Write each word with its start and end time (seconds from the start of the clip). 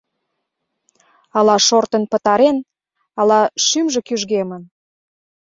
Ала 1.37 1.55
шортын 1.67 2.03
пытарен, 2.11 2.57
ала 3.19 3.41
шӱмжӧ 3.65 4.01
кӱжгемын? 4.07 4.63